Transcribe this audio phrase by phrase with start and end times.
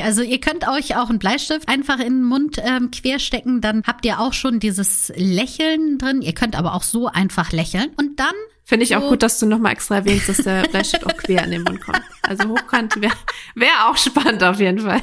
[0.00, 4.04] Also ihr könnt euch auch einen Bleistift einfach in den Mund ähm, querstecken, dann habt
[4.04, 6.22] ihr auch schon dieses Lächeln drin.
[6.22, 9.38] Ihr könnt aber auch so einfach lächeln und dann Finde ich so auch gut, dass
[9.38, 12.02] du nochmal extra erwähnst, dass der Bleistift auch quer in den Mund kommt.
[12.22, 13.14] Also hochkant wäre
[13.54, 15.02] wär auch spannend auf jeden Fall.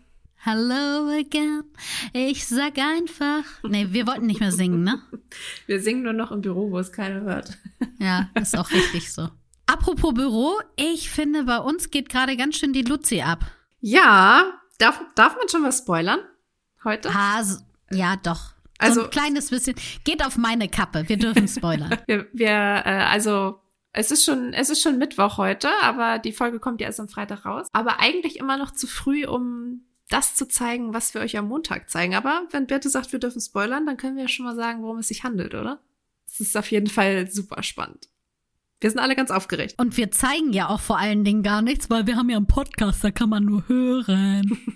[0.43, 1.63] Hello again.
[2.13, 3.43] Ich sag einfach.
[3.63, 4.99] Nee, wir wollten nicht mehr singen, ne?
[5.67, 7.57] Wir singen nur noch im Büro, wo es keiner hört.
[7.99, 9.29] Ja, ist auch richtig so.
[9.67, 13.45] Apropos Büro, ich finde, bei uns geht gerade ganz schön die Luzi ab.
[13.79, 16.19] Ja, darf, darf man schon was spoilern
[16.83, 17.09] heute?
[17.13, 17.59] Ah, so-
[17.91, 18.53] ja, doch.
[18.79, 19.75] Also- so ein kleines bisschen.
[20.03, 21.07] Geht auf meine Kappe.
[21.07, 21.95] Wir dürfen spoilern.
[22.07, 23.61] Wir, wir äh, also
[23.93, 27.07] es ist schon, es ist schon Mittwoch heute, aber die Folge kommt ja erst am
[27.09, 27.67] Freitag raus.
[27.73, 31.89] Aber eigentlich immer noch zu früh, um das zu zeigen, was wir euch am Montag
[31.89, 32.15] zeigen.
[32.15, 34.99] Aber wenn Birte sagt, wir dürfen spoilern, dann können wir ja schon mal sagen, worum
[34.99, 35.81] es sich handelt, oder?
[36.27, 38.09] Es ist auf jeden Fall super spannend.
[38.81, 39.75] Wir sind alle ganz aufgeregt.
[39.77, 42.47] Und wir zeigen ja auch vor allen Dingen gar nichts, weil wir haben ja einen
[42.47, 44.57] Podcast, da kann man nur hören.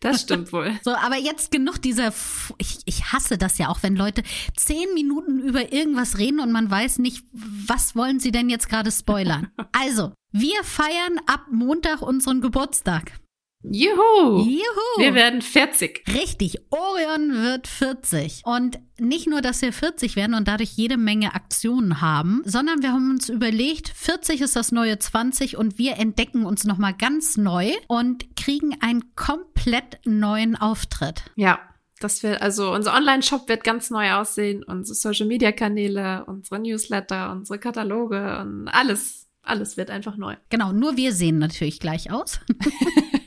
[0.00, 0.72] Das stimmt wohl.
[0.82, 4.22] So, aber jetzt genug dieser, F ich, ich hasse das ja auch, wenn Leute
[4.56, 8.90] zehn Minuten über irgendwas reden und man weiß nicht, was wollen sie denn jetzt gerade
[8.90, 9.48] spoilern.
[9.72, 13.12] Also, wir feiern ab Montag unseren Geburtstag.
[13.62, 14.44] Juhu!
[14.44, 14.98] Juhu!
[14.98, 16.04] Wir werden 40.
[16.14, 18.42] Richtig, Orion wird 40.
[18.44, 22.92] Und nicht nur, dass wir 40 werden und dadurch jede Menge Aktionen haben, sondern wir
[22.92, 27.72] haben uns überlegt, 40 ist das neue 20 und wir entdecken uns nochmal ganz neu
[27.88, 31.24] und kriegen einen komplett neuen Auftritt.
[31.34, 31.58] Ja,
[31.98, 38.38] das wird, also unser Online-Shop wird ganz neu aussehen, unsere Social-Media-Kanäle, unsere Newsletter, unsere Kataloge
[38.40, 40.36] und alles, alles wird einfach neu.
[40.48, 42.38] Genau, nur wir sehen natürlich gleich aus.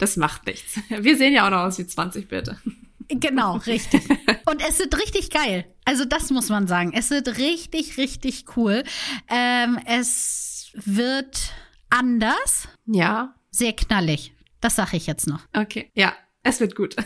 [0.00, 0.80] Das macht nichts.
[0.88, 2.58] Wir sehen ja auch noch aus wie 20, bitte.
[3.08, 4.02] Genau, richtig.
[4.50, 5.64] Und es wird richtig geil.
[5.84, 6.92] Also das muss man sagen.
[6.94, 8.82] Es wird richtig, richtig cool.
[9.28, 11.52] Ähm, es wird
[11.90, 14.32] anders, Ja, sehr knallig.
[14.60, 15.40] Das sage ich jetzt noch.
[15.56, 15.90] okay.
[15.94, 16.96] Ja, es wird gut.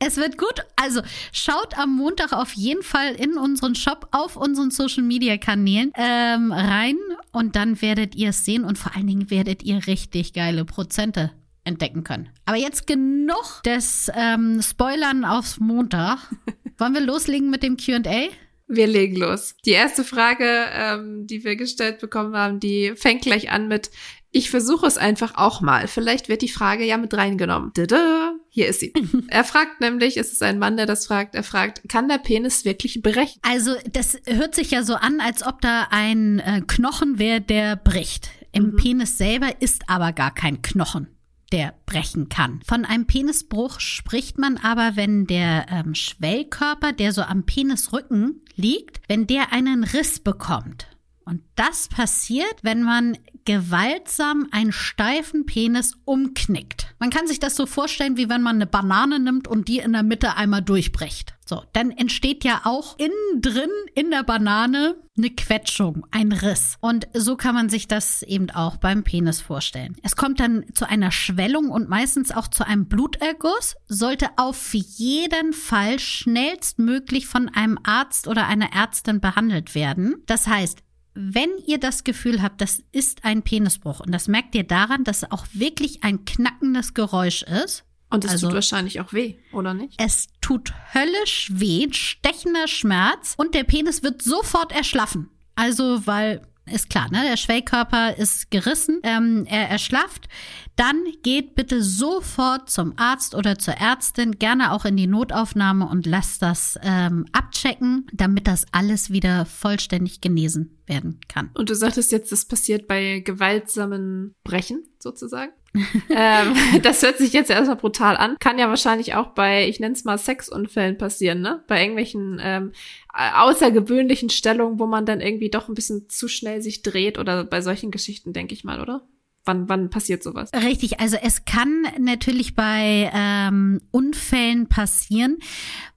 [0.00, 0.60] Es wird gut.
[0.76, 1.02] Also
[1.32, 6.52] schaut am Montag auf jeden Fall in unseren Shop auf unseren Social Media Kanälen ähm,
[6.52, 6.96] rein
[7.32, 11.32] und dann werdet ihr es sehen und vor allen Dingen werdet ihr richtig geile Prozente
[11.68, 12.30] entdecken können.
[12.46, 16.18] Aber jetzt genug des ähm, Spoilern aufs Montag.
[16.78, 18.28] Wollen wir loslegen mit dem Q&A?
[18.70, 19.54] Wir legen los.
[19.64, 23.90] Die erste Frage, ähm, die wir gestellt bekommen haben, die fängt gleich an mit,
[24.30, 25.88] ich versuche es einfach auch mal.
[25.88, 27.72] Vielleicht wird die Frage ja mit reingenommen.
[27.74, 28.92] Dada, hier ist sie.
[29.28, 32.66] er fragt nämlich, es ist ein Mann, der das fragt, er fragt, kann der Penis
[32.66, 33.40] wirklich brechen?
[33.42, 37.76] Also das hört sich ja so an, als ob da ein äh, Knochen wäre, der
[37.76, 38.30] bricht.
[38.52, 41.08] Im Penis selber ist aber gar kein Knochen,
[41.52, 42.60] der brechen kann.
[42.66, 49.00] Von einem Penisbruch spricht man aber, wenn der ähm, Schwellkörper, der so am Penisrücken liegt,
[49.08, 50.88] wenn der einen Riss bekommt.
[51.24, 56.87] Und das passiert, wenn man gewaltsam einen steifen Penis umknickt.
[56.98, 59.92] Man kann sich das so vorstellen, wie wenn man eine Banane nimmt und die in
[59.92, 61.34] der Mitte einmal durchbricht.
[61.46, 66.76] So, dann entsteht ja auch innen drin in der Banane eine Quetschung, ein Riss.
[66.80, 69.96] Und so kann man sich das eben auch beim Penis vorstellen.
[70.02, 75.52] Es kommt dann zu einer Schwellung und meistens auch zu einem Bluterguss, sollte auf jeden
[75.52, 80.22] Fall schnellstmöglich von einem Arzt oder einer Ärztin behandelt werden.
[80.26, 80.80] Das heißt,
[81.14, 85.30] wenn ihr das Gefühl habt, das ist ein Penisbruch und das merkt ihr daran, dass
[85.30, 87.84] auch wirklich ein knackendes Geräusch ist.
[88.10, 89.94] Und es Also- tut wahrscheinlich auch weh, oder nicht?
[90.02, 95.28] Es tut höllisch weh, stechender Schmerz und der Penis wird sofort erschlaffen.
[95.56, 97.22] Also, weil ist klar, ne?
[97.28, 100.28] Der Schwellkörper ist gerissen, ähm, er erschlafft.
[100.76, 106.06] Dann geht bitte sofort zum Arzt oder zur Ärztin, gerne auch in die Notaufnahme und
[106.06, 111.50] lasst das ähm, abchecken, damit das alles wieder vollständig genesen werden kann.
[111.54, 115.52] Und du sagtest jetzt, das passiert bei gewaltsamen Brechen, sozusagen.
[116.10, 118.36] ähm, das hört sich jetzt erstmal brutal an.
[118.40, 121.62] Kann ja wahrscheinlich auch bei, ich nenne es mal Sexunfällen passieren, ne?
[121.66, 122.72] Bei irgendwelchen ähm,
[123.12, 127.60] außergewöhnlichen Stellungen, wo man dann irgendwie doch ein bisschen zu schnell sich dreht oder bei
[127.60, 129.02] solchen Geschichten, denke ich mal, oder?
[129.44, 130.50] Wann, wann passiert sowas?
[130.54, 135.38] Richtig, also es kann natürlich bei ähm, Unfällen passieren,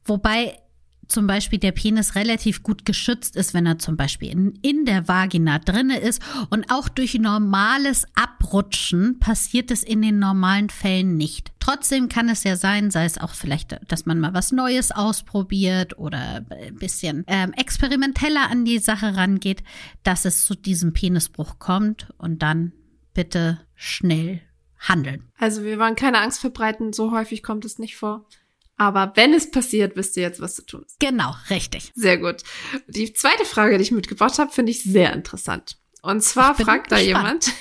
[0.06, 0.58] wobei
[1.12, 5.08] zum Beispiel der Penis relativ gut geschützt ist, wenn er zum Beispiel in, in der
[5.08, 6.22] Vagina drinne ist.
[6.50, 11.52] Und auch durch normales Abrutschen passiert es in den normalen Fällen nicht.
[11.60, 15.98] Trotzdem kann es ja sein, sei es auch vielleicht, dass man mal was Neues ausprobiert
[15.98, 19.64] oder ein bisschen ähm, experimenteller an die Sache rangeht,
[20.04, 22.72] dass es zu diesem Penisbruch kommt und dann
[23.14, 24.42] bitte schnell
[24.80, 25.30] handeln.
[25.38, 28.26] Also wir wollen keine Angst verbreiten, so häufig kommt es nicht vor.
[28.82, 31.00] Aber wenn es passiert, wisst ihr jetzt, was zu tun ist.
[31.00, 31.92] Genau, richtig.
[31.94, 32.38] Sehr gut.
[32.88, 35.78] Die zweite Frage, die ich mitgebracht habe, finde ich sehr interessant.
[36.02, 37.52] Und zwar fragt da jemand,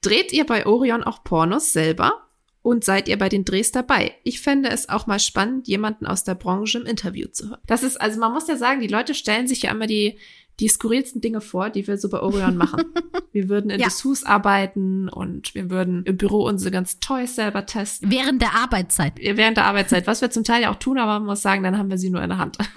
[0.00, 2.24] dreht ihr bei Orion auch Pornos selber?
[2.62, 4.14] Und seid ihr bei den Drehs dabei?
[4.22, 7.62] Ich fände es auch mal spannend, jemanden aus der Branche im Interview zu hören.
[7.66, 10.18] Das ist, also man muss ja sagen, die Leute stellen sich ja immer die
[10.60, 12.84] die skurrilsten Dinge vor, die wir so bei Orion machen.
[13.32, 13.86] wir würden in ja.
[13.86, 18.10] Dessous arbeiten und wir würden im Büro unsere ganzen Toys selber testen.
[18.10, 19.14] Während der Arbeitszeit.
[19.18, 21.78] Während der Arbeitszeit, was wir zum Teil ja auch tun, aber man muss sagen, dann
[21.78, 22.58] haben wir sie nur in der Hand.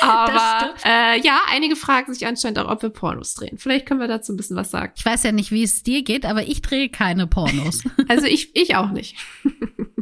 [0.00, 3.58] Aber äh, ja, einige fragen sich anscheinend auch, ob wir Pornos drehen.
[3.58, 4.92] Vielleicht können wir dazu ein bisschen was sagen.
[4.96, 7.82] Ich weiß ja nicht, wie es dir geht, aber ich drehe keine Pornos.
[8.08, 9.16] also ich, ich auch nicht.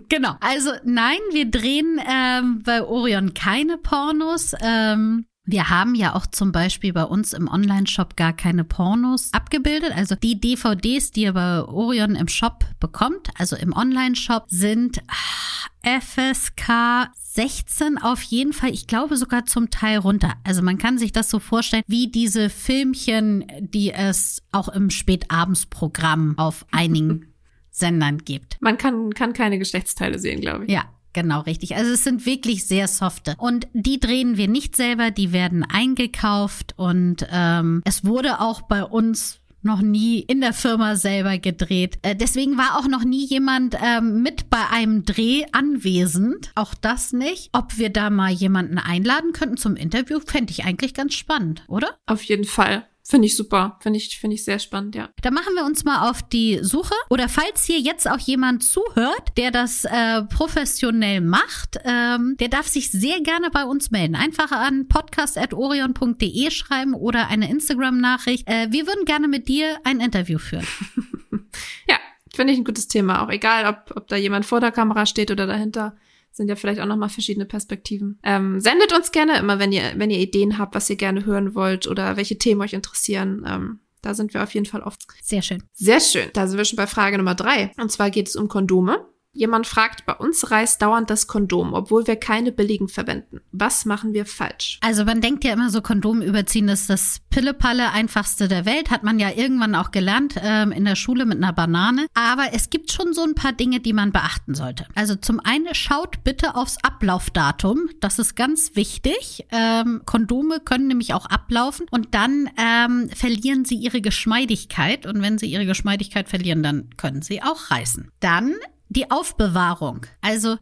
[0.08, 0.34] genau.
[0.40, 4.54] Also nein, wir drehen ähm, bei Orion keine Pornos.
[4.60, 9.92] Ähm, wir haben ja auch zum Beispiel bei uns im Online-Shop gar keine Pornos abgebildet.
[9.94, 16.00] Also die DVDs, die ihr bei Orion im Shop bekommt, also im Online-Shop, sind ah,
[16.00, 20.34] FSK 16 auf jeden Fall, ich glaube sogar zum Teil runter.
[20.42, 26.38] Also man kann sich das so vorstellen, wie diese Filmchen, die es auch im Spätabendsprogramm
[26.38, 27.34] auf einigen
[27.70, 28.56] Sendern gibt.
[28.60, 30.72] Man kann, kann keine Geschlechtsteile sehen, glaube ich.
[30.72, 30.86] Ja,
[31.16, 31.74] Genau, richtig.
[31.74, 33.36] Also es sind wirklich sehr softe.
[33.38, 38.84] Und die drehen wir nicht selber, die werden eingekauft und ähm, es wurde auch bei
[38.84, 41.98] uns noch nie in der Firma selber gedreht.
[42.02, 46.52] Äh, deswegen war auch noch nie jemand ähm, mit bei einem Dreh anwesend.
[46.54, 47.48] Auch das nicht.
[47.52, 51.96] Ob wir da mal jemanden einladen könnten zum Interview, fände ich eigentlich ganz spannend, oder?
[52.04, 52.84] Auf jeden Fall.
[53.08, 53.78] Finde ich super.
[53.80, 55.08] Finde ich, finde ich sehr spannend, ja.
[55.22, 56.94] Da machen wir uns mal auf die Suche.
[57.08, 62.66] Oder falls hier jetzt auch jemand zuhört, der das äh, professionell macht, ähm, der darf
[62.66, 64.16] sich sehr gerne bei uns melden.
[64.16, 68.48] Einfach an podcast.orion.de schreiben oder eine Instagram-Nachricht.
[68.48, 70.66] Äh, wir würden gerne mit dir ein Interview führen.
[71.88, 71.98] ja,
[72.34, 73.22] finde ich ein gutes Thema.
[73.22, 75.94] Auch egal, ob, ob da jemand vor der Kamera steht oder dahinter
[76.36, 78.18] sind ja vielleicht auch nochmal verschiedene Perspektiven.
[78.22, 81.54] Ähm, sendet uns gerne immer, wenn ihr, wenn ihr Ideen habt, was ihr gerne hören
[81.54, 83.44] wollt oder welche Themen euch interessieren.
[83.46, 85.06] Ähm, da sind wir auf jeden Fall oft.
[85.22, 85.64] Sehr schön.
[85.72, 86.28] Sehr schön.
[86.32, 87.72] Da sind wir schon bei Frage Nummer drei.
[87.78, 89.04] Und zwar geht es um Kondome.
[89.36, 93.40] Jemand fragt, bei uns reißt dauernd das Kondom, obwohl wir keine billigen verwenden.
[93.52, 94.78] Was machen wir falsch?
[94.80, 98.90] Also man denkt ja immer so, Kondom überziehen ist das Pillepalle einfachste der Welt.
[98.90, 102.06] Hat man ja irgendwann auch gelernt ähm, in der Schule mit einer Banane.
[102.14, 104.86] Aber es gibt schon so ein paar Dinge, die man beachten sollte.
[104.94, 107.90] Also zum einen schaut bitte aufs Ablaufdatum.
[108.00, 109.44] Das ist ganz wichtig.
[109.50, 115.04] Ähm, Kondome können nämlich auch ablaufen und dann ähm, verlieren sie ihre Geschmeidigkeit.
[115.04, 118.10] Und wenn sie ihre Geschmeidigkeit verlieren, dann können sie auch reißen.
[118.20, 118.54] Dann
[118.88, 120.06] die Aufbewahrung.
[120.20, 120.56] Also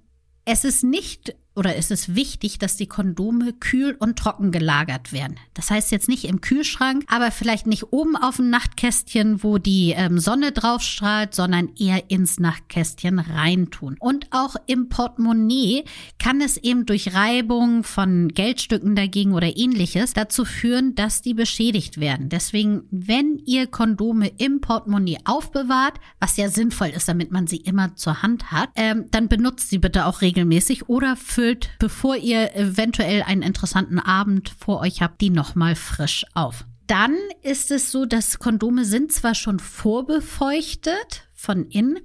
[0.44, 5.36] es ist nicht oder ist es wichtig, dass die Kondome kühl und trocken gelagert werden.
[5.54, 9.94] Das heißt jetzt nicht im Kühlschrank, aber vielleicht nicht oben auf dem Nachtkästchen, wo die
[9.96, 13.96] ähm, Sonne drauf strahlt, sondern eher ins Nachtkästchen reintun.
[14.00, 15.84] Und auch im Portemonnaie
[16.18, 22.00] kann es eben durch Reibung von Geldstücken dagegen oder ähnliches dazu führen, dass die beschädigt
[22.00, 22.28] werden.
[22.28, 27.94] Deswegen, wenn ihr Kondome im Portemonnaie aufbewahrt, was ja sinnvoll ist, damit man sie immer
[27.94, 32.56] zur Hand hat, ähm, dann benutzt sie bitte auch regelmäßig oder für füllt, bevor ihr
[32.56, 36.64] eventuell einen interessanten Abend vor euch habt, die nochmal frisch auf.
[36.86, 41.98] Dann ist es so, dass Kondome sind zwar schon vorbefeuchtet von innen,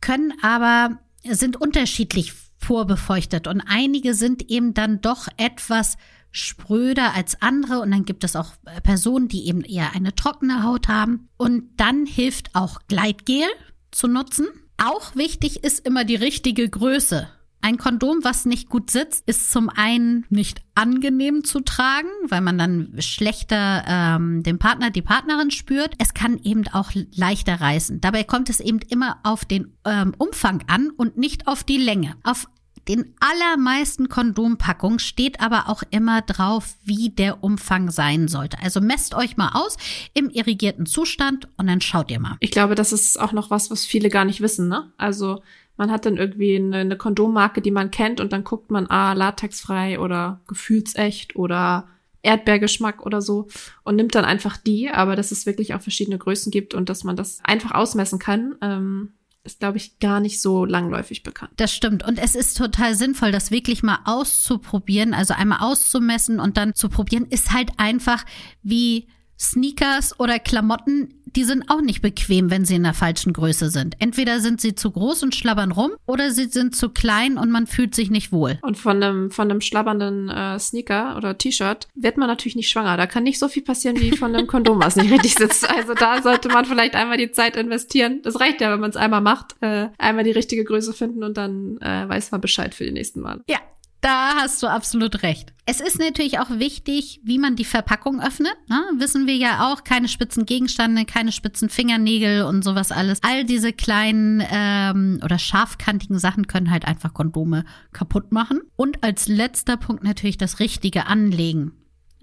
[0.00, 5.96] können aber, sind unterschiedlich vorbefeuchtet und einige sind eben dann doch etwas
[6.32, 10.88] spröder als andere und dann gibt es auch Personen, die eben eher eine trockene Haut
[10.88, 13.44] haben und dann hilft auch Gleitgel
[13.92, 14.48] zu nutzen.
[14.78, 17.28] Auch wichtig ist immer die richtige Größe
[17.62, 22.58] ein Kondom, was nicht gut sitzt, ist zum einen nicht angenehm zu tragen, weil man
[22.58, 25.94] dann schlechter ähm, den Partner, die Partnerin spürt.
[25.98, 28.00] Es kann eben auch leichter reißen.
[28.00, 32.14] Dabei kommt es eben immer auf den ähm, Umfang an und nicht auf die Länge.
[32.22, 32.46] Auf
[32.88, 38.58] den allermeisten Kondompackungen steht aber auch immer drauf, wie der Umfang sein sollte.
[38.60, 39.76] Also messt euch mal aus
[40.14, 42.36] im irrigierten Zustand und dann schaut ihr mal.
[42.40, 44.92] Ich glaube, das ist auch noch was, was viele gar nicht wissen, ne?
[44.96, 45.42] Also
[45.80, 49.14] man hat dann irgendwie eine, eine Kondommarke, die man kennt und dann guckt man, ah,
[49.14, 51.88] latexfrei oder gefühlsecht oder
[52.20, 53.48] Erdbeergeschmack oder so
[53.82, 57.02] und nimmt dann einfach die, aber dass es wirklich auch verschiedene Größen gibt und dass
[57.02, 58.56] man das einfach ausmessen kann.
[58.60, 61.52] Ähm, ist, glaube ich, gar nicht so langläufig bekannt.
[61.56, 62.06] Das stimmt.
[62.06, 66.90] Und es ist total sinnvoll, das wirklich mal auszuprobieren, also einmal auszumessen und dann zu
[66.90, 68.26] probieren, ist halt einfach
[68.62, 69.08] wie
[69.40, 73.96] Sneakers oder Klamotten, die sind auch nicht bequem, wenn sie in der falschen Größe sind.
[73.98, 77.66] Entweder sind sie zu groß und schlabbern rum oder sie sind zu klein und man
[77.66, 78.58] fühlt sich nicht wohl.
[78.62, 82.96] Und von einem, von einem schlabbernden äh, Sneaker oder T-Shirt wird man natürlich nicht schwanger.
[82.96, 85.68] Da kann nicht so viel passieren wie von einem Kondom, was nicht richtig sitzt.
[85.70, 88.20] Also da sollte man vielleicht einmal die Zeit investieren.
[88.22, 89.56] Das reicht ja, wenn man es einmal macht.
[89.60, 93.20] Äh, einmal die richtige Größe finden und dann äh, weiß man Bescheid für die nächsten
[93.20, 93.40] Mal.
[93.48, 93.58] Ja,
[94.00, 95.52] da hast du absolut recht.
[95.66, 98.56] Es ist natürlich auch wichtig, wie man die Verpackung öffnet.
[98.68, 98.82] Ne?
[98.96, 103.22] Wissen wir ja auch, keine spitzen Gegenstände, keine spitzen Fingernägel und sowas alles.
[103.22, 108.60] All diese kleinen ähm, oder scharfkantigen Sachen können halt einfach Kondome kaputt machen.
[108.76, 111.72] Und als letzter Punkt natürlich das richtige Anlegen.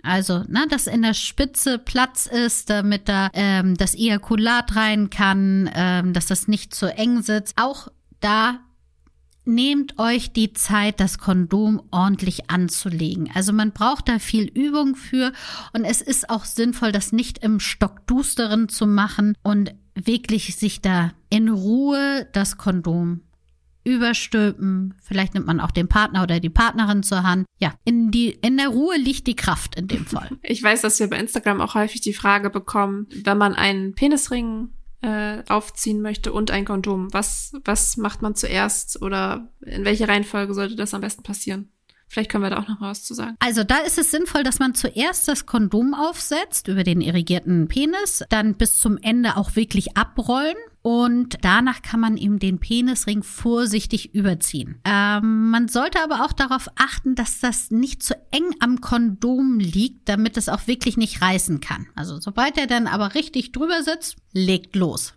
[0.03, 5.69] Also, ne, dass in der Spitze Platz ist, damit da ähm, das Ejakulat rein kann,
[5.73, 7.55] ähm, dass das nicht zu eng sitzt.
[7.57, 7.87] Auch
[8.19, 8.59] da
[9.47, 13.29] nehmt euch die Zeit, das Kondom ordentlich anzulegen.
[13.33, 15.31] Also man braucht da viel Übung für
[15.73, 21.13] und es ist auch sinnvoll, das nicht im Stockdusteren zu machen und wirklich sich da
[21.29, 23.21] in Ruhe das Kondom
[23.87, 24.93] überstülpen.
[25.01, 27.45] Vielleicht nimmt man auch den Partner oder die Partnerin zur Hand.
[27.57, 30.29] Ja, in, die, in der Ruhe liegt die Kraft in dem Fall.
[30.43, 34.69] Ich weiß, dass wir bei Instagram auch häufig die Frage bekommen, wenn man einen Penisring
[35.01, 37.13] äh, aufziehen möchte und ein Kondom.
[37.13, 41.71] Was, was macht man zuerst oder in welcher Reihenfolge sollte das am besten passieren?
[42.07, 43.35] Vielleicht können wir da auch noch was zu sagen.
[43.39, 48.23] Also da ist es sinnvoll, dass man zuerst das Kondom aufsetzt über den irrigierten Penis,
[48.29, 54.15] dann bis zum Ende auch wirklich abrollen und danach kann man eben den Penisring vorsichtig
[54.15, 54.79] überziehen.
[54.85, 60.07] Ähm, man sollte aber auch darauf achten, dass das nicht zu eng am Kondom liegt,
[60.07, 61.87] damit es auch wirklich nicht reißen kann.
[61.93, 65.13] Also sobald er dann aber richtig drüber sitzt, legt los.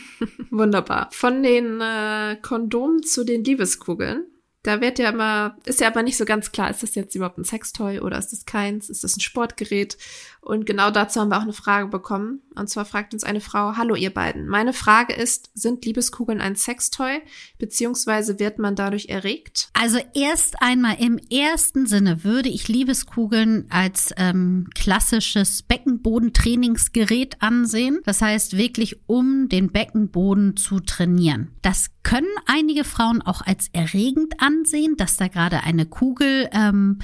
[0.50, 1.08] Wunderbar.
[1.12, 4.24] Von den äh, Kondomen zu den Liebeskugeln.
[4.62, 7.38] Da wird ja immer, ist ja aber nicht so ganz klar, ist das jetzt überhaupt
[7.38, 8.88] ein Sextoy oder ist das keins?
[8.88, 9.96] Ist das ein Sportgerät?
[10.44, 12.42] Und genau dazu haben wir auch eine Frage bekommen.
[12.56, 14.48] Und zwar fragt uns eine Frau, hallo ihr beiden.
[14.48, 17.20] Meine Frage ist, sind Liebeskugeln ein Sextoy?
[17.58, 19.68] Beziehungsweise wird man dadurch erregt?
[19.72, 28.00] Also erst einmal im ersten Sinne würde ich Liebeskugeln als ähm, klassisches Beckenbodentrainingsgerät ansehen.
[28.04, 31.52] Das heißt wirklich, um den Beckenboden zu trainieren.
[31.62, 36.98] Das können einige Frauen auch als erregend ansehen, dass da gerade eine Kugel ähm,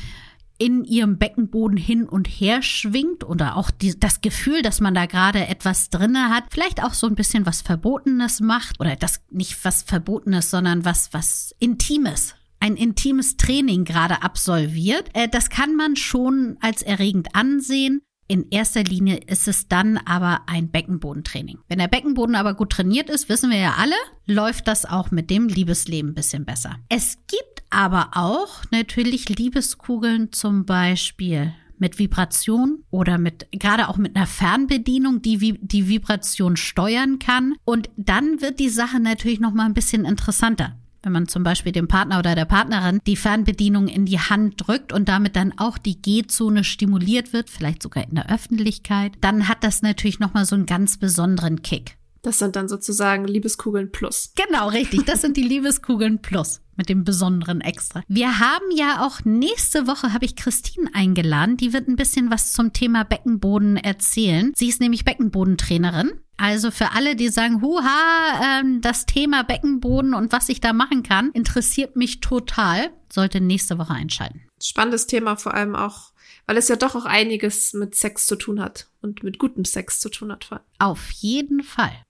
[0.58, 5.06] in ihrem Beckenboden hin und her schwingt oder auch die, das Gefühl, dass man da
[5.06, 9.64] gerade etwas drinne hat, vielleicht auch so ein bisschen was Verbotenes macht oder das nicht
[9.64, 12.34] was Verbotenes, sondern was was Intimes.
[12.60, 15.10] Ein intimes Training gerade absolviert.
[15.14, 18.02] Äh, das kann man schon als erregend ansehen.
[18.26, 21.60] In erster Linie ist es dann aber ein Beckenbodentraining.
[21.68, 23.94] Wenn der Beckenboden aber gut trainiert ist, wissen wir ja alle,
[24.26, 26.76] läuft das auch mit dem Liebesleben ein bisschen besser.
[26.90, 34.16] Es gibt aber auch natürlich Liebeskugeln zum Beispiel mit Vibration oder mit gerade auch mit
[34.16, 37.54] einer Fernbedienung, die die Vibration steuern kann.
[37.64, 40.76] Und dann wird die Sache natürlich noch mal ein bisschen interessanter.
[41.02, 44.92] Wenn man zum Beispiel dem Partner oder der Partnerin die Fernbedienung in die Hand drückt
[44.92, 49.62] und damit dann auch die G-Zone stimuliert wird, vielleicht sogar in der Öffentlichkeit, dann hat
[49.62, 51.97] das natürlich nochmal so einen ganz besonderen Kick.
[52.22, 54.32] Das sind dann sozusagen Liebeskugeln plus.
[54.34, 55.04] Genau, richtig.
[55.06, 58.02] Das sind die Liebeskugeln plus mit dem besonderen Extra.
[58.08, 61.56] Wir haben ja auch nächste Woche habe ich Christine eingeladen.
[61.58, 64.52] Die wird ein bisschen was zum Thema Beckenboden erzählen.
[64.56, 66.12] Sie ist nämlich Beckenbodentrainerin.
[66.36, 71.02] Also für alle, die sagen, huha, ähm, das Thema Beckenboden und was ich da machen
[71.02, 72.90] kann, interessiert mich total.
[73.12, 74.42] Sollte nächste Woche einschalten.
[74.62, 76.12] Spannendes Thema, vor allem auch,
[76.46, 79.98] weil es ja doch auch einiges mit Sex zu tun hat und mit gutem Sex
[79.98, 80.48] zu tun hat.
[80.78, 82.04] Auf jeden Fall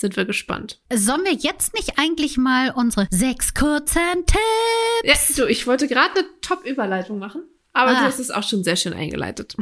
[0.00, 0.80] sind wir gespannt.
[0.92, 5.36] Sollen wir jetzt nicht eigentlich mal unsere sechs kurzen Tipps?
[5.36, 7.42] Ja, du, ich wollte gerade eine Top-Überleitung machen.
[7.72, 8.00] Aber ah.
[8.00, 9.54] du hast es auch schon sehr schön eingeleitet.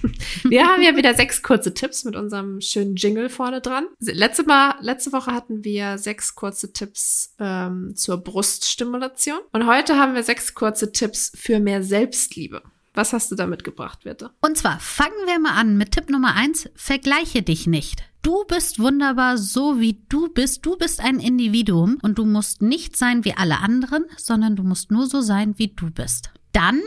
[0.44, 3.86] wir haben ja wieder sechs kurze Tipps mit unserem schönen Jingle vorne dran.
[4.00, 9.38] Letzte, Mal, letzte Woche hatten wir sechs kurze Tipps ähm, zur Bruststimulation.
[9.52, 12.62] Und heute haben wir sechs kurze Tipps für mehr Selbstliebe.
[12.94, 14.30] Was hast du da mitgebracht, bitte?
[14.40, 16.70] Und zwar fangen wir mal an mit Tipp Nummer eins.
[16.76, 18.04] Vergleiche dich nicht.
[18.22, 20.64] Du bist wunderbar so, wie du bist.
[20.64, 24.92] Du bist ein Individuum und du musst nicht sein wie alle anderen, sondern du musst
[24.92, 26.30] nur so sein, wie du bist.
[26.52, 26.80] Dann,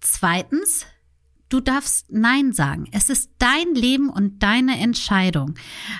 [0.00, 0.84] zweitens,
[1.48, 2.88] Du darfst Nein sagen.
[2.92, 5.54] Es ist dein Leben und deine Entscheidung.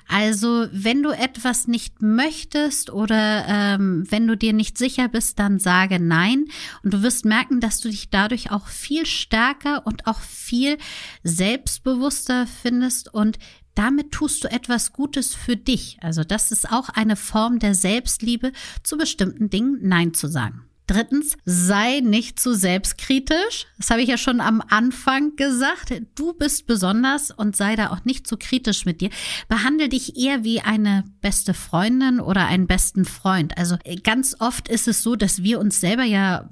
[0.07, 5.59] Also wenn du etwas nicht möchtest oder ähm, wenn du dir nicht sicher bist, dann
[5.59, 6.47] sage Nein.
[6.83, 10.77] Und du wirst merken, dass du dich dadurch auch viel stärker und auch viel
[11.23, 13.39] selbstbewusster findest und
[13.75, 15.99] damit tust du etwas Gutes für dich.
[16.01, 18.53] Also das ist auch eine Form der Selbstliebe,
[18.83, 20.68] zu bestimmten Dingen Nein zu sagen.
[20.89, 23.67] Drittens, sei nicht zu selbstkritisch.
[23.77, 25.93] Das habe ich ja schon am Anfang gesagt.
[26.15, 29.11] Du bist besonders und sei da auch nicht zu kritisch mit dir.
[29.49, 33.59] Behandle dich eher wie eine beste Freundin oder einen besten Freund.
[33.59, 36.49] Also ganz oft ist es so, dass wir uns selber ja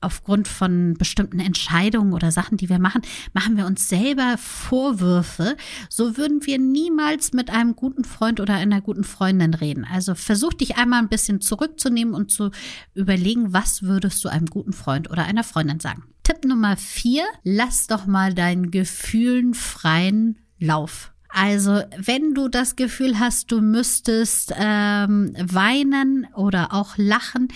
[0.00, 3.02] aufgrund von bestimmten Entscheidungen oder Sachen, die wir machen,
[3.32, 5.56] machen wir uns selber Vorwürfe.
[5.88, 9.84] So würden wir niemals mit einem guten Freund oder einer guten Freundin reden.
[9.84, 12.50] Also versuch dich einmal ein bisschen zurückzunehmen und zu
[12.94, 16.04] überlegen, was würdest du einem guten Freund oder einer Freundin sagen.
[16.22, 21.12] Tipp Nummer vier, lass doch mal deinen Gefühlen freien Lauf.
[21.28, 27.48] Also, wenn du das Gefühl hast, du müsstest ähm, weinen oder auch lachen,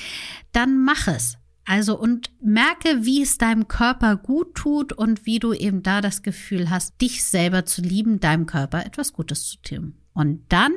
[0.52, 1.38] dann mach es.
[1.64, 6.22] Also und merke, wie es deinem Körper gut tut und wie du eben da das
[6.22, 9.94] Gefühl hast, dich selber zu lieben, deinem Körper etwas Gutes zu tun.
[10.12, 10.72] Und dann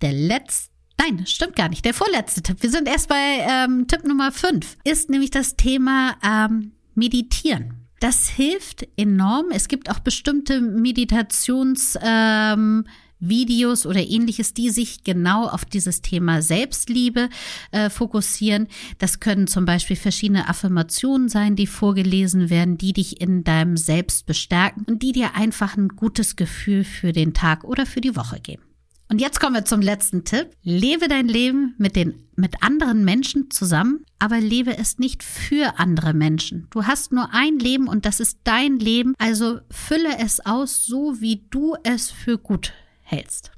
[0.00, 2.62] der letzte, nein, stimmt gar nicht, der vorletzte Tipp.
[2.62, 7.74] Wir sind erst bei ähm, Tipp Nummer 5, ist nämlich das Thema ähm, Meditieren.
[8.00, 9.46] Das hilft enorm.
[9.50, 12.84] Es gibt auch bestimmte Meditations- ähm,
[13.20, 17.28] Videos oder ähnliches, die sich genau auf dieses Thema Selbstliebe
[17.70, 18.68] äh, fokussieren.
[18.98, 24.26] Das können zum Beispiel verschiedene Affirmationen sein, die vorgelesen werden, die dich in deinem Selbst
[24.26, 28.40] bestärken und die dir einfach ein gutes Gefühl für den Tag oder für die Woche
[28.40, 28.62] geben.
[29.10, 30.50] Und jetzt kommen wir zum letzten Tipp.
[30.62, 36.12] Lebe dein Leben mit den, mit anderen Menschen zusammen, aber lebe es nicht für andere
[36.12, 36.66] Menschen.
[36.70, 39.14] Du hast nur ein Leben und das ist dein Leben.
[39.16, 42.74] Also fülle es aus, so wie du es für gut
[43.08, 43.52] hältst.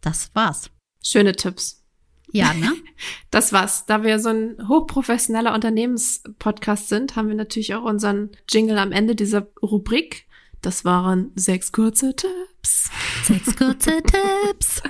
[0.00, 0.70] Das war's.
[1.02, 1.84] Schöne Tipps.
[2.32, 2.72] Ja, ne?
[3.30, 3.86] Das war's.
[3.86, 9.14] Da wir so ein hochprofessioneller Unternehmenspodcast sind, haben wir natürlich auch unseren Jingle am Ende
[9.14, 10.26] dieser Rubrik.
[10.62, 12.90] Das waren sechs kurze Tipps.
[13.24, 14.82] Sechs kurze Tipps.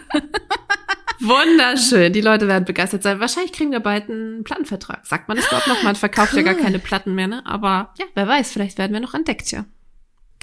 [1.21, 2.13] Wunderschön.
[2.13, 3.19] Die Leute werden begeistert sein.
[3.19, 5.07] Wahrscheinlich kriegen wir bald einen Plattenvertrag.
[5.07, 5.83] Sagt man das überhaupt noch?
[5.83, 6.41] Man verkauft cool.
[6.41, 7.45] ja gar keine Platten mehr, ne?
[7.47, 9.65] Aber ja, wer weiß, vielleicht werden wir noch entdeckt, ja.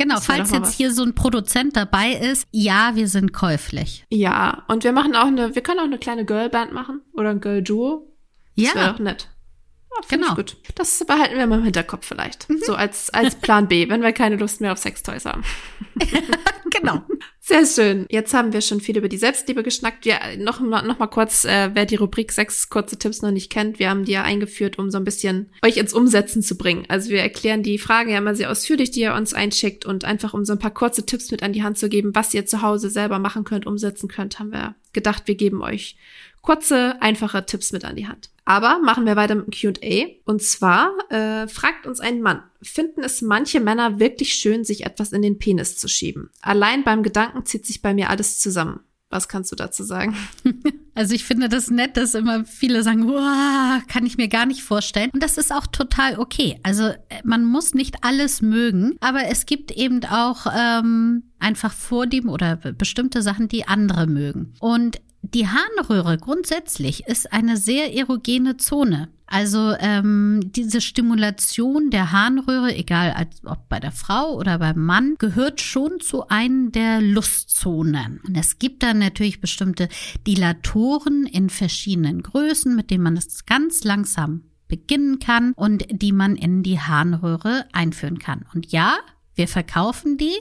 [0.01, 0.73] Genau, falls jetzt was.
[0.73, 4.05] hier so ein Produzent dabei ist, ja, wir sind käuflich.
[4.09, 7.41] Ja, und wir machen auch eine, wir können auch eine kleine Girlband machen oder ein
[7.41, 8.07] Girl-Duo.
[8.55, 8.75] Das ja.
[8.75, 9.29] wäre auch nett.
[9.91, 10.35] Ja, genau.
[10.35, 10.55] gut.
[10.75, 12.49] Das behalten wir mal im Hinterkopf vielleicht.
[12.49, 12.59] Mhm.
[12.63, 15.43] So als, als Plan B, wenn wir keine Lust mehr auf Sextoys haben.
[16.69, 17.03] genau.
[17.41, 18.05] Sehr schön.
[18.09, 20.05] Jetzt haben wir schon viel über die Selbstliebe geschnackt.
[20.05, 23.79] Wir, noch, noch mal kurz, äh, wer die Rubrik sechs kurze Tipps noch nicht kennt,
[23.79, 26.85] wir haben die ja eingeführt, um so ein bisschen euch ins Umsetzen zu bringen.
[26.87, 30.33] Also wir erklären die Fragen ja immer sehr ausführlich, die ihr uns einschickt und einfach
[30.33, 32.61] um so ein paar kurze Tipps mit an die Hand zu geben, was ihr zu
[32.61, 35.97] Hause selber machen könnt, umsetzen könnt, haben wir gedacht, wir geben euch
[36.41, 38.29] kurze, einfache Tipps mit an die Hand.
[38.51, 40.07] Aber machen wir weiter mit dem QA.
[40.25, 45.13] Und zwar äh, fragt uns ein Mann, finden es manche Männer wirklich schön, sich etwas
[45.13, 46.31] in den Penis zu schieben?
[46.41, 48.81] Allein beim Gedanken zieht sich bei mir alles zusammen.
[49.09, 50.17] Was kannst du dazu sagen?
[50.93, 54.61] Also ich finde das nett, dass immer viele sagen, wow, kann ich mir gar nicht
[54.61, 55.09] vorstellen.
[55.13, 56.59] Und das ist auch total okay.
[56.63, 62.29] Also äh, man muss nicht alles mögen, aber es gibt eben auch ähm, einfach Vorlieben
[62.29, 64.53] oder bestimmte Sachen, die andere mögen.
[64.59, 69.09] Und die Harnröhre grundsätzlich ist eine sehr erogene Zone.
[69.27, 75.15] Also ähm, diese Stimulation der Harnröhre, egal als, ob bei der Frau oder beim Mann,
[75.19, 78.19] gehört schon zu einem der Lustzonen.
[78.27, 79.87] Und es gibt dann natürlich bestimmte
[80.27, 86.35] Dilatoren in verschiedenen Größen, mit denen man das ganz langsam beginnen kann und die man
[86.35, 88.45] in die Harnröhre einführen kann.
[88.53, 88.97] Und ja,
[89.35, 90.35] wir verkaufen die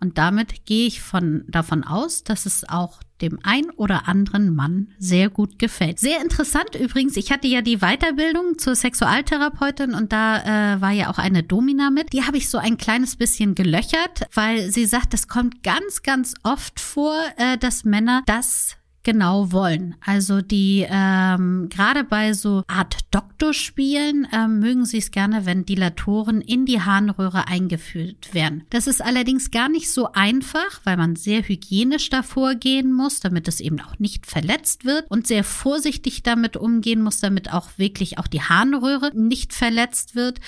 [0.00, 4.88] und damit gehe ich von, davon aus, dass es auch dem ein oder anderen Mann
[4.98, 5.98] sehr gut gefällt.
[5.98, 11.10] Sehr interessant übrigens, ich hatte ja die Weiterbildung zur Sexualtherapeutin und da äh, war ja
[11.10, 12.12] auch eine Domina mit.
[12.12, 16.34] Die habe ich so ein kleines bisschen gelöchert, weil sie sagt, es kommt ganz, ganz
[16.42, 19.96] oft vor, äh, dass Männer das genau wollen.
[20.04, 26.40] Also die ähm, gerade bei so Art Doktorspielen ähm, mögen sie es gerne, wenn Dilatoren
[26.40, 28.64] in die Harnröhre eingeführt werden.
[28.70, 33.48] Das ist allerdings gar nicht so einfach, weil man sehr hygienisch davor gehen muss, damit
[33.48, 38.18] es eben auch nicht verletzt wird und sehr vorsichtig damit umgehen muss, damit auch wirklich
[38.18, 40.40] auch die Harnröhre nicht verletzt wird.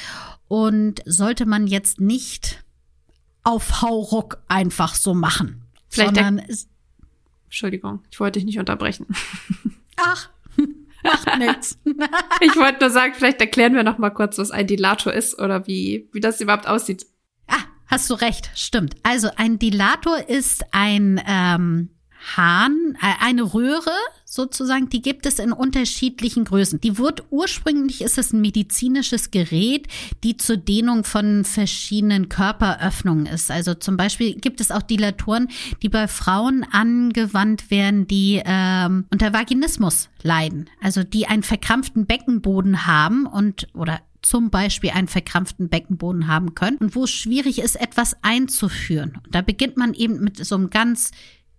[0.46, 2.62] Und sollte man jetzt nicht
[3.42, 5.62] auf Hauruck einfach so machen.
[5.88, 6.42] Vielleicht sondern
[7.54, 9.06] Entschuldigung, ich wollte dich nicht unterbrechen.
[9.96, 10.28] Ach,
[11.04, 11.78] macht nichts.
[12.40, 15.64] ich wollte nur sagen, vielleicht erklären wir noch mal kurz, was ein Dilator ist oder
[15.68, 17.06] wie, wie das überhaupt aussieht.
[17.46, 18.96] Ah, hast du recht, stimmt.
[19.04, 21.90] Also ein Dilator ist ein ähm,
[22.37, 23.92] Hahn, äh, eine Röhre
[24.24, 26.80] sozusagen, die gibt es in unterschiedlichen Größen.
[26.80, 29.87] Die wird ursprünglich ist es ein medizinisches Gerät,
[30.24, 33.50] die zur Dehnung von verschiedenen Körperöffnungen ist.
[33.50, 35.48] Also zum Beispiel gibt es auch Dilatoren,
[35.82, 42.87] die bei Frauen angewandt werden, die ähm, unter Vaginismus leiden, also die einen verkrampften Beckenboden
[42.87, 47.76] haben und oder zum Beispiel einen verkrampften Beckenboden haben können und wo es schwierig ist,
[47.76, 49.20] etwas einzuführen.
[49.22, 51.10] Und da beginnt man eben mit so einem ganz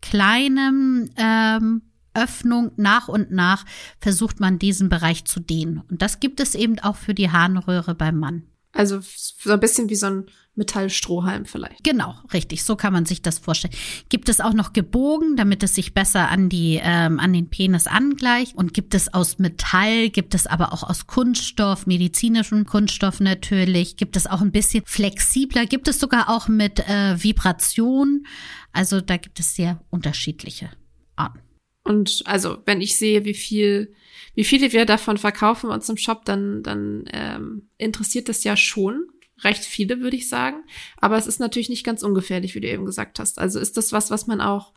[0.10, 1.82] kleinen ähm,
[2.14, 3.66] Öffnung nach und nach
[4.00, 5.82] versucht man diesen Bereich zu dehnen.
[5.90, 8.44] Und das gibt es eben auch für die Harnröhre beim Mann.
[8.76, 11.84] Also so ein bisschen wie so ein Metallstrohhalm vielleicht.
[11.84, 12.64] Genau, richtig.
[12.64, 13.74] So kann man sich das vorstellen.
[14.10, 17.88] Gibt es auch noch gebogen, damit es sich besser an die ähm, an den Penis
[17.88, 18.56] angleicht?
[18.56, 20.10] Und gibt es aus Metall?
[20.10, 23.96] Gibt es aber auch aus Kunststoff, medizinischem Kunststoff natürlich?
[23.96, 25.66] Gibt es auch ein bisschen flexibler?
[25.66, 28.26] Gibt es sogar auch mit äh, Vibration?
[28.74, 30.70] Also da gibt es sehr unterschiedliche
[31.16, 31.45] Arten.
[31.86, 33.94] Und also wenn ich sehe, wie viel
[34.36, 39.08] wie viele wir davon verkaufen uns im Shop, dann, dann ähm, interessiert das ja schon
[39.44, 40.64] recht viele, würde ich sagen.
[40.98, 43.40] Aber es ist natürlich nicht ganz ungefährlich, wie du eben gesagt hast.
[43.40, 44.74] Also ist das was, was man auch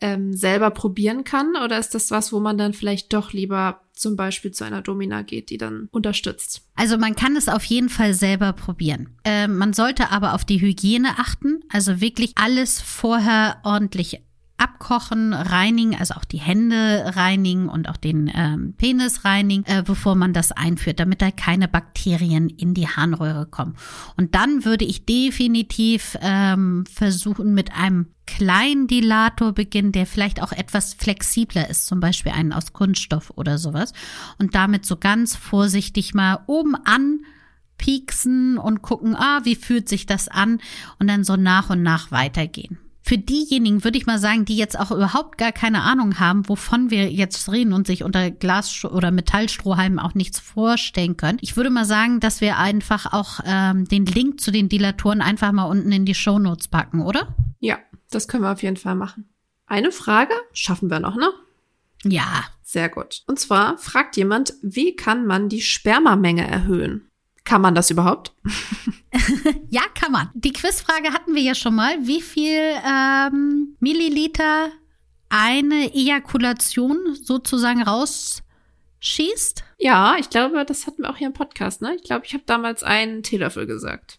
[0.00, 1.56] ähm, selber probieren kann?
[1.62, 5.22] Oder ist das was, wo man dann vielleicht doch lieber zum Beispiel zu einer Domina
[5.22, 6.62] geht, die dann unterstützt?
[6.74, 9.16] Also man kann es auf jeden Fall selber probieren.
[9.24, 11.60] Äh, man sollte aber auf die Hygiene achten.
[11.70, 14.20] Also wirklich alles vorher ordentlich
[14.62, 20.14] abkochen, reinigen, also auch die Hände reinigen und auch den ähm, Penis reinigen, äh, bevor
[20.14, 23.74] man das einführt, damit da keine Bakterien in die Harnröhre kommen.
[24.16, 30.52] Und dann würde ich definitiv ähm, versuchen, mit einem kleinen Dilator beginnen, der vielleicht auch
[30.52, 33.92] etwas flexibler ist, zum Beispiel einen aus Kunststoff oder sowas.
[34.38, 37.20] Und damit so ganz vorsichtig mal oben an
[37.78, 40.60] pieksen und gucken, ah, wie fühlt sich das an?
[41.00, 44.78] Und dann so nach und nach weitergehen für diejenigen würde ich mal sagen, die jetzt
[44.78, 49.10] auch überhaupt gar keine Ahnung haben, wovon wir jetzt reden und sich unter Glas- oder
[49.10, 51.38] Metallstrohhalmen auch nichts vorstellen können.
[51.40, 55.50] Ich würde mal sagen, dass wir einfach auch ähm, den Link zu den Dilatoren einfach
[55.50, 57.34] mal unten in die Show Notes packen, oder?
[57.58, 57.78] Ja,
[58.10, 59.28] das können wir auf jeden Fall machen.
[59.66, 61.30] Eine Frage schaffen wir noch, ne?
[62.04, 62.44] Ja.
[62.62, 63.22] Sehr gut.
[63.26, 67.08] Und zwar fragt jemand, wie kann man die Spermamenge erhöhen?
[67.52, 68.32] Kann man das überhaupt?
[69.68, 70.30] ja, kann man.
[70.32, 71.98] Die Quizfrage hatten wir ja schon mal.
[72.00, 74.70] Wie viel ähm, Milliliter
[75.28, 79.64] eine Ejakulation sozusagen rausschießt?
[79.76, 81.94] Ja, ich glaube, das hatten wir auch hier im Podcast, ne?
[81.94, 84.18] Ich glaube, ich habe damals einen Teelöffel gesagt.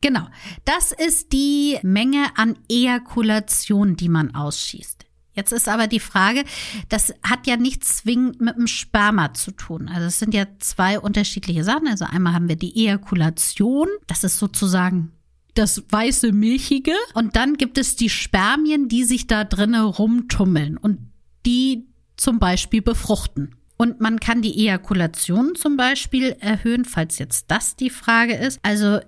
[0.00, 0.28] Genau.
[0.64, 5.06] Das ist die Menge an Ejakulation, die man ausschießt.
[5.40, 6.44] Jetzt ist aber die Frage,
[6.90, 9.88] das hat ja nichts zwingend mit dem Sperma zu tun.
[9.88, 11.88] Also es sind ja zwei unterschiedliche Sachen.
[11.88, 15.12] Also einmal haben wir die Ejakulation, das ist sozusagen
[15.54, 16.92] das weiße Milchige.
[17.14, 20.98] Und dann gibt es die Spermien, die sich da drinnen rumtummeln und
[21.46, 21.86] die
[22.18, 23.56] zum Beispiel befruchten.
[23.78, 28.60] Und man kann die Ejakulation zum Beispiel erhöhen, falls jetzt das die Frage ist.
[28.62, 29.00] Also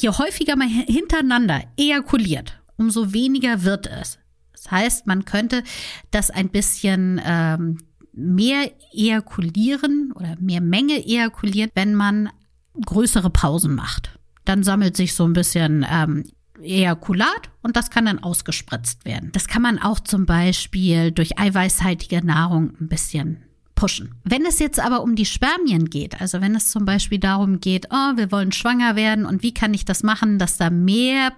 [0.00, 4.18] je häufiger man hintereinander ejakuliert, umso weniger wird es.
[4.66, 5.62] Das heißt, man könnte
[6.10, 7.78] das ein bisschen ähm,
[8.12, 12.30] mehr ejakulieren oder mehr Menge ejakulieren, wenn man
[12.84, 14.18] größere Pausen macht.
[14.44, 16.24] Dann sammelt sich so ein bisschen ähm,
[16.60, 19.30] Ejakulat und das kann dann ausgespritzt werden.
[19.32, 23.42] Das kann man auch zum Beispiel durch eiweißhaltige Nahrung ein bisschen
[23.74, 24.14] pushen.
[24.24, 27.88] Wenn es jetzt aber um die Spermien geht, also wenn es zum Beispiel darum geht,
[27.90, 31.32] oh, wir wollen schwanger werden und wie kann ich das machen, dass da mehr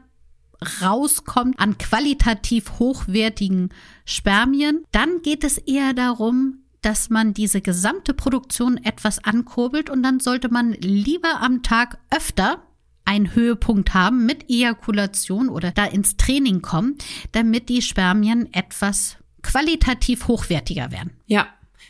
[0.83, 3.71] rauskommt an qualitativ hochwertigen
[4.05, 10.21] Spermien, dann geht es eher darum, dass man diese gesamte Produktion etwas ankurbelt und dann
[10.21, 12.63] sollte man lieber am Tag öfter
[13.05, 16.97] einen Höhepunkt haben mit Ejakulation oder da ins Training kommen,
[17.33, 21.13] damit die Spermien etwas qualitativ hochwertiger werden.
[21.27, 21.49] Ja,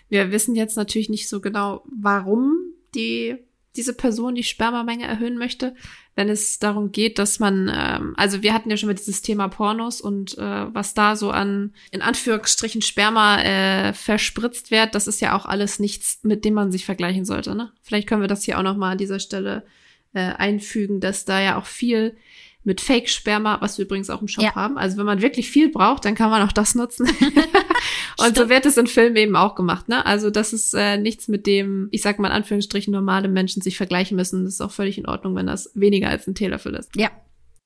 [0.09, 2.57] wir wissen jetzt natürlich nicht so genau, warum
[2.95, 3.37] die
[3.79, 5.75] diese Person die Spermamenge erhöhen möchte
[6.19, 9.47] wenn es darum geht, dass man, ähm, also wir hatten ja schon mal dieses Thema
[9.47, 15.21] Pornos und äh, was da so an, in Anführungsstrichen, Sperma äh, verspritzt wird, das ist
[15.21, 17.55] ja auch alles nichts, mit dem man sich vergleichen sollte.
[17.55, 17.71] Ne?
[17.83, 19.65] Vielleicht können wir das hier auch noch mal an dieser Stelle
[20.13, 22.17] äh, einfügen, dass da ja auch viel
[22.65, 24.55] mit Fake-Sperma, was wir übrigens auch im Shop ja.
[24.55, 24.79] haben.
[24.79, 27.09] Also wenn man wirklich viel braucht, dann kann man auch das nutzen.
[28.19, 29.89] und so wird es in Filmen eben auch gemacht.
[29.89, 30.05] Ne?
[30.05, 33.77] Also das ist äh, nichts, mit dem, ich sag mal in Anführungsstrichen, normale Menschen sich
[33.77, 34.45] vergleichen müssen.
[34.45, 36.95] Das ist auch völlig in Ordnung, wenn das weniger als ein Teelöffel ist.
[36.97, 37.11] Ja,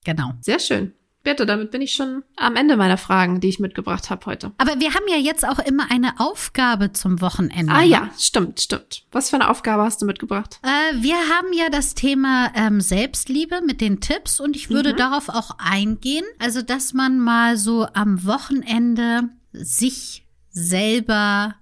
[0.04, 0.32] genau.
[0.40, 0.92] Sehr schön.
[1.22, 4.52] Bitte, damit bin ich schon am Ende meiner Fragen, die ich mitgebracht habe heute.
[4.58, 7.72] Aber wir haben ja jetzt auch immer eine Aufgabe zum Wochenende.
[7.72, 7.86] Ah ne?
[7.86, 9.04] ja, stimmt, stimmt.
[9.12, 10.58] Was für eine Aufgabe hast du mitgebracht?
[10.62, 14.96] Äh, wir haben ja das Thema ähm, Selbstliebe mit den Tipps und ich würde mhm.
[14.96, 16.24] darauf auch eingehen.
[16.40, 21.54] Also, dass man mal so am Wochenende sich selber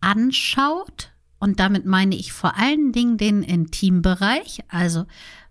[0.00, 1.10] anschaut,
[1.40, 5.06] und damit meine ich vor allen Dingen den Intimbereich, also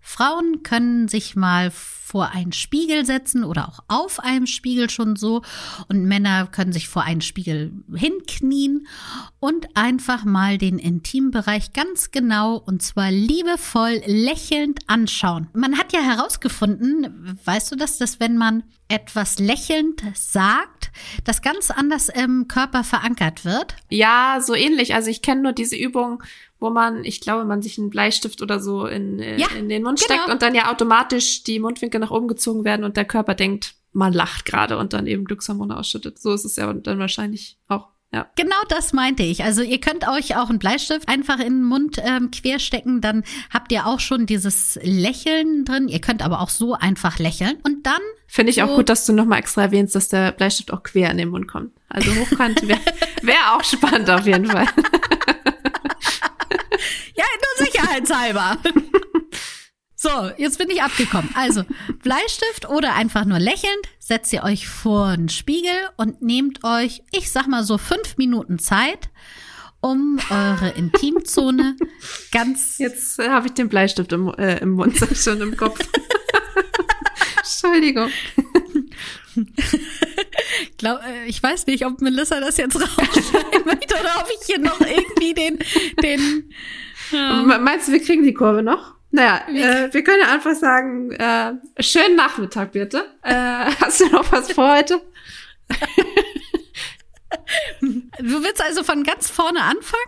[0.08, 5.42] Frauen können sich mal vor einen Spiegel setzen oder auch auf einem Spiegel schon so.
[5.88, 8.86] Und Männer können sich vor einen Spiegel hinknien
[9.38, 15.48] und einfach mal den Intimbereich ganz genau und zwar liebevoll lächelnd anschauen.
[15.52, 20.90] Man hat ja herausgefunden, weißt du das, dass wenn man etwas lächelnd sagt,
[21.24, 23.76] das ganz anders im Körper verankert wird?
[23.90, 24.94] Ja, so ähnlich.
[24.94, 26.22] Also ich kenne nur diese Übung,
[26.60, 30.00] wo man, ich glaube, man sich einen Bleistift oder so in, ja, in den Mund
[30.00, 30.14] genau.
[30.14, 33.74] steckt und dann ja automatisch die Mundwinkel nach oben gezogen werden und der Körper denkt,
[33.92, 36.18] man lacht gerade und dann eben Glückshormone ausschüttet.
[36.18, 37.88] So ist es ja dann wahrscheinlich auch.
[38.12, 38.26] Ja.
[38.36, 39.44] Genau das meinte ich.
[39.44, 43.70] Also ihr könnt euch auch einen Bleistift einfach in den Mund ähm, querstecken, dann habt
[43.70, 45.88] ihr auch schon dieses Lächeln drin.
[45.88, 48.00] Ihr könnt aber auch so einfach lächeln und dann.
[48.26, 51.10] Finde ich so auch gut, dass du nochmal extra erwähnst, dass der Bleistift auch quer
[51.10, 51.72] in den Mund kommt.
[51.90, 52.80] Also hochkant wäre
[53.22, 54.66] wär auch spannend auf jeden Fall.
[57.78, 58.58] Sicherheitshalber.
[60.00, 61.28] So, jetzt bin ich abgekommen.
[61.34, 61.64] Also,
[62.04, 67.32] Bleistift oder einfach nur lächelnd, setzt ihr euch vor den Spiegel und nehmt euch, ich
[67.32, 69.10] sag mal so fünf Minuten Zeit,
[69.80, 71.74] um eure Intimzone
[72.30, 72.78] ganz.
[72.78, 75.80] Jetzt äh, habe ich den Bleistift im, äh, im Mund, schon im Kopf.
[77.38, 78.10] Entschuldigung.
[80.76, 84.60] Glaub, äh, ich weiß nicht, ob Melissa das jetzt rausschneiden möchte oder ob ich hier
[84.60, 85.58] noch irgendwie den,
[86.00, 86.54] den
[87.12, 87.58] ja.
[87.58, 88.94] Meinst du, wir kriegen die Kurve noch?
[89.10, 93.04] Naja, äh, wir können ja einfach sagen, äh, schönen Nachmittag bitte.
[93.22, 93.32] Äh,
[93.80, 95.00] hast du noch was vor heute?
[97.80, 100.02] du willst also von ganz vorne anfangen?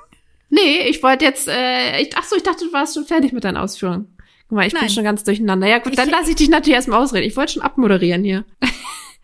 [0.50, 3.44] Nee, ich wollte jetzt, äh, ich, ach so, ich dachte, du warst schon fertig mit
[3.44, 4.16] deinen Ausführungen.
[4.48, 4.82] Guck mal, ich Nein.
[4.82, 5.66] bin schon ganz durcheinander.
[5.68, 7.26] Ja gut, dann lasse ich dich natürlich erstmal ausreden.
[7.26, 8.44] Ich wollte schon abmoderieren hier.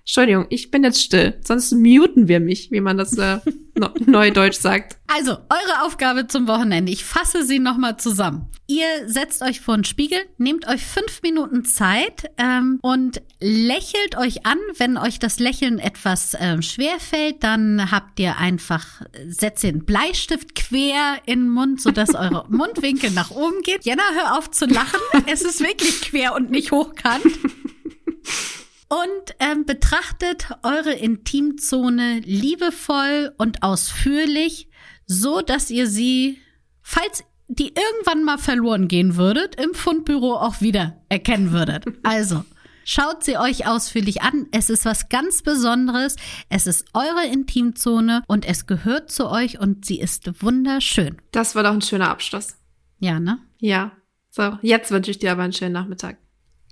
[0.07, 1.35] Entschuldigung, ich bin jetzt still.
[1.45, 3.41] Sonst muten wir mich, wie man das äh,
[4.07, 4.99] neudeutsch sagt.
[5.09, 6.93] Also, eure Aufgabe zum Wochenende.
[6.93, 8.47] Ich fasse sie nochmal zusammen.
[8.69, 14.47] Ihr setzt euch vor den Spiegel, nehmt euch fünf Minuten Zeit ähm, und lächelt euch
[14.47, 14.59] an.
[14.79, 20.55] Wenn euch das Lächeln etwas ähm, schwer fällt, dann habt ihr einfach, setzt den Bleistift
[20.55, 23.85] quer in den Mund, sodass eure Mundwinkel nach oben geht.
[23.85, 25.01] Jenna, hör auf zu lachen.
[25.27, 27.25] Es ist wirklich quer und nicht hochkant
[28.89, 34.69] und ähm, betrachtet eure Intimzone liebevoll und ausführlich,
[35.07, 36.39] so dass ihr sie,
[36.83, 41.85] falls die irgendwann mal verloren gehen würdet, im Fundbüro auch wieder erkennen würdet.
[42.03, 42.45] Also,
[42.85, 44.47] schaut sie euch ausführlich an.
[44.53, 46.17] Es ist was ganz Besonderes.
[46.49, 51.17] Es ist eure Intimzone und es gehört zu euch und sie ist wunderschön.
[51.33, 52.57] Das war doch ein schöner Abschluss.
[52.99, 53.39] Ja, ne?
[53.59, 53.93] Ja.
[54.31, 56.19] So, jetzt wünsche ich dir aber einen schönen Nachmittag.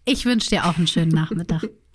[0.05, 1.68] Ich wünsche dir auch einen schönen Nachmittag.